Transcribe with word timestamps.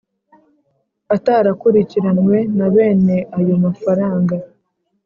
atarakurikiranwe 1.15 2.37
na 2.57 2.67
bene 2.73 3.17
ayo 3.37 3.55
mafaranga. 3.63 4.35